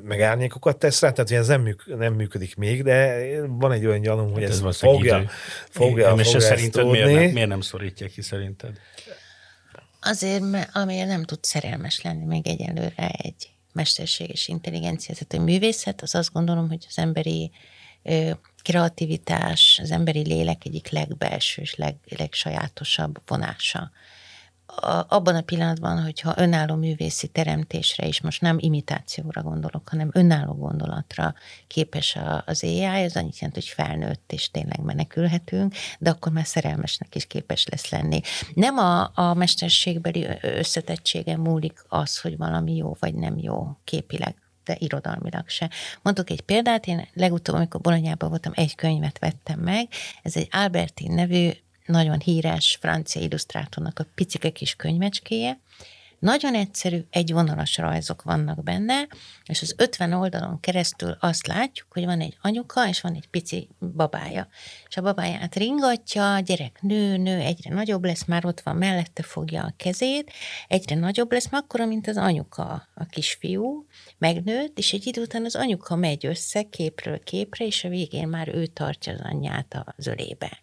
[0.03, 4.01] meg árnyékokat tesz rá, tehát ez nem, műk, nem működik még, de van egy olyan
[4.01, 5.29] gyanúm, hogy hát ez, ez fogja, fogja,
[5.71, 8.79] fogja, fogja szerinted miért nem, miért nem szorítja ki szerinted?
[10.05, 16.03] Azért, mert amiért nem tud szerelmes lenni még egyelőre egy mesterséges intelligencia, tehát a művészet,
[16.03, 17.51] az azt gondolom, hogy az emberi
[18.63, 23.91] kreativitás, az emberi lélek egyik legbelső és leg, legsajátosabb vonása
[25.09, 31.35] abban a pillanatban, hogyha önálló művészi teremtésre is, most nem imitációra gondolok, hanem önálló gondolatra
[31.67, 36.47] képes a, az AI, az annyit jelent, hogy felnőtt és tényleg menekülhetünk, de akkor már
[36.47, 38.21] szerelmesnek is képes lesz lenni.
[38.55, 44.77] Nem a, a mesterségbeli összetettsége múlik az, hogy valami jó vagy nem jó képileg de
[44.79, 45.71] irodalmilag se.
[46.03, 49.89] Mondok egy példát, én legutóbb, amikor Bolonyában voltam, egy könyvet vettem meg,
[50.23, 51.51] ez egy Albertin nevű
[51.87, 55.59] nagyon híres francia illusztrátornak a picike kis könyvecskéje.
[56.23, 59.07] Nagyon egyszerű, egy vonalas rajzok vannak benne,
[59.45, 63.69] és az 50 oldalon keresztül azt látjuk, hogy van egy anyuka, és van egy pici
[63.97, 64.49] babája.
[64.89, 69.23] És a babáját ringatja, a gyerek nő, nő, egyre nagyobb lesz, már ott van, mellette
[69.23, 70.33] fogja a kezét,
[70.69, 73.87] egyre nagyobb lesz, már akkora, mint az anyuka, a kisfiú,
[74.19, 78.49] megnőtt, és egy idő után az anyuka megy össze képről képre, és a végén már
[78.49, 80.62] ő tartja az anyját az ölébe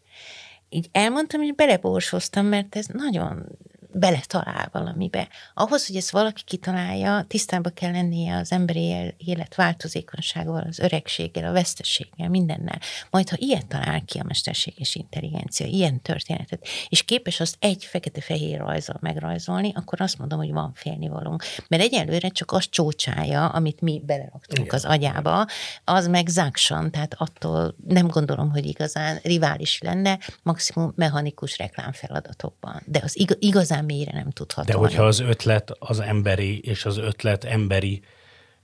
[0.69, 3.45] így elmondtam, hogy beleborsoztam, mert ez nagyon
[3.91, 5.27] beletalál valamibe.
[5.53, 11.51] Ahhoz, hogy ezt valaki kitalálja, tisztában kell lennie az emberi élet változékonyságával, az öregséggel, a
[11.51, 12.79] vesztességgel, mindennel.
[13.09, 18.59] Majd, ha ilyet talál ki a mesterséges intelligencia, ilyen történetet, és képes azt egy fekete-fehér
[18.59, 21.43] rajzol megrajzolni, akkor azt mondom, hogy van félnivalónk.
[21.67, 24.75] Mert egyelőre csak az csócsája, amit mi beleraktunk Igen.
[24.75, 25.47] az agyába,
[25.83, 32.81] az meg záksan, tehát attól nem gondolom, hogy igazán rivális lenne, maximum mechanikus reklámfeladatokban.
[32.85, 34.71] De az igazán igazán mélyre nem tudható.
[34.71, 38.01] De hogyha az ötlet az emberi, és az ötlet emberi,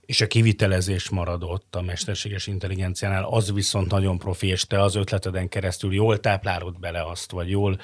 [0.00, 5.48] és a kivitelezés maradott a mesterséges intelligenciánál, az viszont nagyon profi, és te az ötleteden
[5.48, 7.78] keresztül jól táplálod bele azt, vagy jól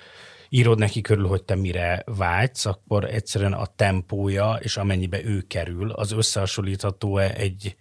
[0.48, 5.90] írod neki körül, hogy te mire vágysz, akkor egyszerűen a tempója, és amennyibe ő kerül,
[5.90, 7.76] az összehasonlítható-e egy,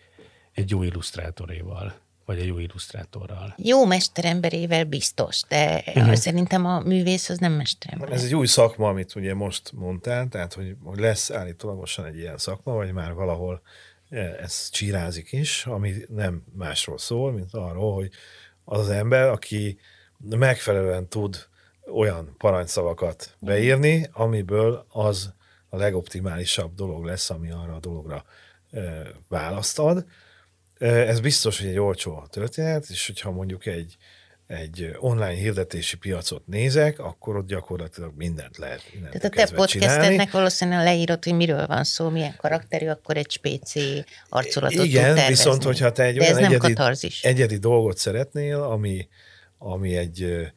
[0.52, 1.94] egy jó illusztrátoréval?
[2.32, 3.54] Vagy egy jó illusztrátorral.
[3.58, 6.13] Jó mesteremberével biztos, de uh-huh.
[6.13, 8.12] szerintem a művész az nem mesterember.
[8.12, 12.38] Ez egy új szakma, amit ugye most mondtál, tehát hogy, hogy lesz állítólagosan egy ilyen
[12.38, 13.62] szakma, vagy már valahol
[14.10, 18.10] e, ez csírázik is, ami nem másról szól, mint arról, hogy
[18.63, 19.80] az az ember, aki
[20.30, 21.48] megfelelően tud
[21.94, 25.34] olyan parancsszavakat beírni, amiből az
[25.70, 28.24] a legoptimálisabb dolog lesz, ami arra a dologra
[28.72, 28.80] e,
[29.28, 30.06] választ ad,
[30.82, 33.98] ez biztos, hogy egy olcsó történet, és hogyha mondjuk egy,
[34.48, 38.82] egy online hirdetési piacot nézek, akkor ott gyakorlatilag mindent lehet.
[39.00, 44.06] Tehát a te podcastednek valószínűleg leírod, hogy miről van szó, milyen karakterű, akkor egy spéci
[44.30, 46.76] arculatot Igen, tud viszont hogyha te egy De olyan egyedi,
[47.22, 49.08] egyedi dolgot szeretnél, ami,
[49.58, 50.48] ami egy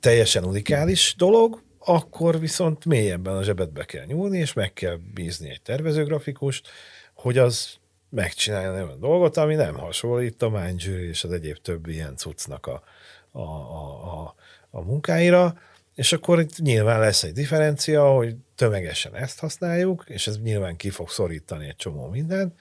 [0.00, 5.62] teljesen unikális dolog, akkor viszont mélyebben a zsebedbe kell nyúlni, és meg kell bízni egy
[5.62, 6.68] tervezőgrafikust,
[7.14, 7.78] hogy az
[8.16, 12.82] megcsinálni olyan dolgot, ami nem hasonlít a Mindjury és az egyéb többi ilyen cuccnak a,
[13.30, 14.34] a, a, a,
[14.70, 15.58] a munkáira,
[15.94, 20.90] és akkor itt nyilván lesz egy differencia, hogy tömegesen ezt használjuk, és ez nyilván ki
[20.90, 22.54] fog szorítani egy csomó mindent,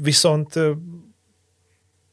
[0.00, 0.54] viszont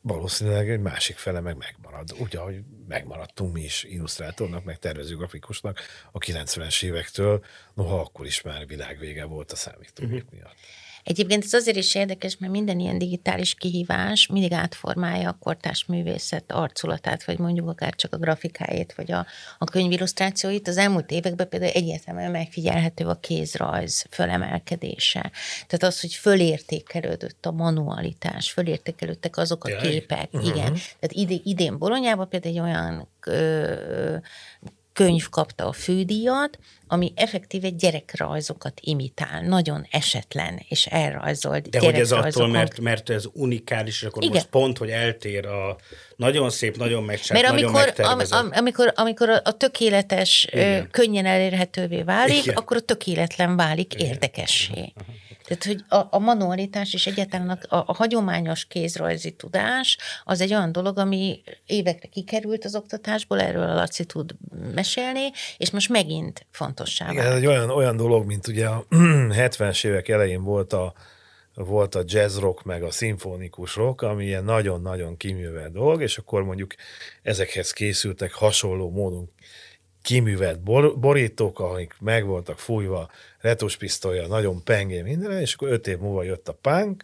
[0.02, 2.14] valószínűleg egy másik fele meg megmarad.
[2.20, 5.80] Úgy, ahogy megmaradtunk mi is illusztrátornak, meg tervezőgrafikusnak
[6.12, 10.40] a 90-es évektől, noha akkor is már világvége volt a számítógép uh-huh.
[10.40, 10.58] miatt.
[11.04, 16.52] Egyébként ez azért is érdekes, mert minden ilyen digitális kihívás mindig átformálja a kortás művészet
[16.52, 19.26] arculatát, vagy mondjuk akár csak a grafikáját, vagy a,
[19.58, 20.68] a könyvillusztrációit.
[20.68, 25.32] Az elmúlt években például egyértelműen megfigyelhető a kézrajz fölemelkedése.
[25.68, 29.90] Tehát az, hogy fölértékelődött a manualitás, fölértékelődtek azok a Jaj.
[29.90, 30.28] képek.
[30.32, 30.50] Uh-huh.
[30.50, 30.74] Igen.
[31.00, 33.08] Tehát idén, Bolonyában például egy olyan
[35.06, 42.12] könyv kapta a fődíjat, ami effektíve gyerekrajzokat imitál, nagyon esetlen, és elrajzolt De hogy ez
[42.12, 44.34] attól, mert, mert ez unikális, és akkor Igen.
[44.36, 45.78] most pont, hogy eltér a
[46.16, 50.90] nagyon szép, nagyon megcsinált, Mert amikor, am, am, amikor, amikor a tökéletes Igen.
[50.92, 52.56] könnyen elérhetővé válik, Igen.
[52.56, 54.08] akkor a tökéletlen válik Igen.
[54.08, 54.94] érdekessé.
[54.96, 55.18] Aha.
[55.50, 60.72] Tehát, hogy a, a manualitás és egyáltalán a, a, hagyományos kézrajzi tudás az egy olyan
[60.72, 64.36] dolog, ami évekre kikerült az oktatásból, erről a Laci tud
[64.74, 68.86] mesélni, és most megint fontossá Igen, ez egy olyan, olyan dolog, mint ugye a
[69.46, 70.94] 70-es évek elején volt a,
[71.54, 76.44] volt a jazz rock, meg a szimfonikus rock, ami ilyen nagyon-nagyon kiművel dolog, és akkor
[76.44, 76.74] mondjuk
[77.22, 79.32] ezekhez készültek hasonló módon
[80.02, 85.88] kiművelt bor, borítók, amik meg voltak fújva, retós pisztolya, nagyon pengé minden, és akkor öt
[85.88, 87.04] év múlva jött a punk,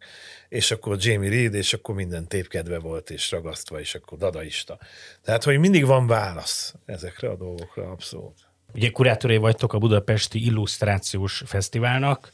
[0.49, 4.77] és akkor Jamie Reed, és akkor minden tépkedve volt, és ragasztva, és akkor dadaista.
[5.23, 8.35] Tehát, hogy mindig van válasz ezekre a dolgokra, abszolút.
[8.73, 12.31] Ugye kurátorai vagytok a Budapesti Illusztrációs Fesztiválnak,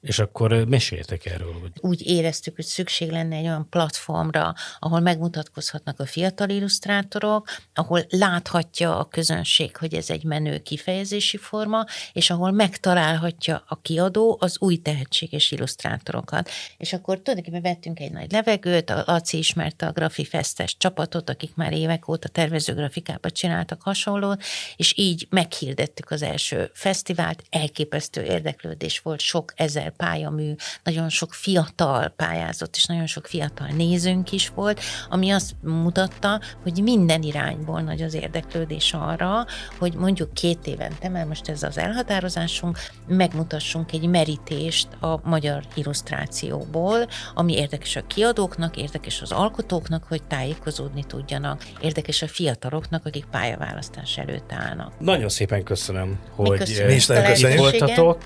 [0.00, 1.52] és akkor meséltek erről.
[1.60, 1.72] Hogy...
[1.80, 8.98] Úgy éreztük, hogy szükség lenne egy olyan platformra, ahol megmutatkozhatnak a fiatal illusztrátorok, ahol láthatja
[8.98, 14.76] a közönség, hogy ez egy menő kifejezési forma, és ahol megtalálhatja a kiadó az új
[14.76, 16.50] tehetséges illusztrátorokat.
[16.76, 21.54] És akkor tulajdonképpen vettünk egy nagy levegőt, a Laci ismerte a Grafi Festes csapatot, akik
[21.54, 24.42] már évek óta tervezőgrafikába csináltak hasonlót,
[24.76, 32.08] és így meghirdettük az első fesztivált, elképesztő érdeklődés volt, sok ezer pályamű, nagyon sok fiatal
[32.08, 38.02] pályázott, és nagyon sok fiatal nézőnk is volt, ami azt mutatta, hogy minden irányból nagy
[38.02, 39.46] az érdeklődés arra,
[39.78, 47.08] hogy mondjuk két évente, mert most ez az elhatározásunk, megmutassunk egy merítést a magyar illusztrációból,
[47.34, 54.18] ami érdekes a kiadóknak, érdekes az alkotóknak, hogy tájékozódni tudjanak, érdekes a fiataloknak, akik pályaválasztás
[54.18, 54.92] előtt állnak.
[54.98, 57.58] Nagyon szépen köszönöm, hogy Mi is nagyon köszönjük.
[57.58, 58.22] voltatok.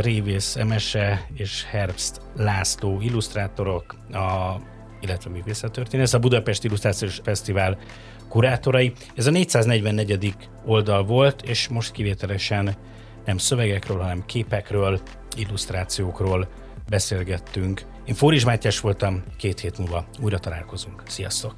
[0.00, 4.56] Révész Emese és Herbst László illusztrátorok, a,
[5.00, 7.78] illetve művészettörténész, a Budapest Illusztrációs Fesztivál
[8.28, 8.92] kurátorai.
[9.14, 10.34] Ez a 444.
[10.64, 12.74] oldal volt, és most kivételesen
[13.24, 15.00] nem szövegekről, hanem képekről,
[15.36, 16.48] illusztrációkról
[16.88, 17.82] beszélgettünk.
[18.04, 21.02] Én Fóris Mátyás voltam, két hét múlva újra találkozunk.
[21.06, 21.54] Sziasztok!